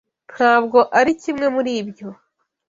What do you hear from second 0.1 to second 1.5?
Ntabwo ari kimwe